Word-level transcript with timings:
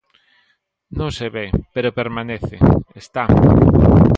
Non 0.99 1.09
se 1.17 1.27
ve, 1.35 1.45
pero 1.73 1.95
permanece, 1.99 2.57
está. 3.01 3.23